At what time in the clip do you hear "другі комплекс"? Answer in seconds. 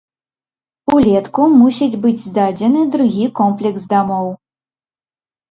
2.97-3.87